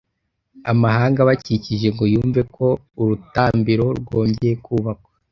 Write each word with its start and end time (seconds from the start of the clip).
amahanga 0.71 1.17
abakikije 1.21 1.87
ngo 1.93 2.03
yumve 2.13 2.41
ko 2.55 2.67
urutambiro 3.01 3.85
rwongeye 4.01 4.55
kubakwa 4.65 5.09